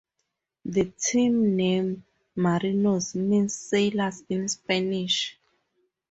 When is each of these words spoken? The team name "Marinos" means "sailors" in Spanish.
The 0.65 0.85
team 0.85 1.55
name 1.55 2.03
"Marinos" 2.35 3.13
means 3.13 3.53
"sailors" 3.55 4.23
in 4.29 4.47
Spanish. 4.47 5.37